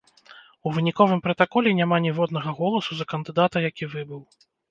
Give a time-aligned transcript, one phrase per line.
[0.69, 4.21] У выніковым пратаколе няма ніводнага голасу за кандыдата, які выбыў.